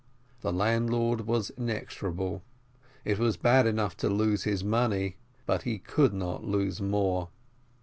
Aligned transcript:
The 0.39 0.51
landlord 0.51 1.27
was 1.27 1.51
inexorable. 1.51 2.41
It 3.05 3.19
was 3.19 3.37
bad 3.37 3.67
enough 3.67 3.95
to 3.97 4.09
lose 4.09 4.45
his 4.45 4.63
money, 4.63 5.17
but 5.45 5.61
he 5.61 5.77
could 5.77 6.11
not 6.15 6.43
lose 6.43 6.81
more. 6.81 7.29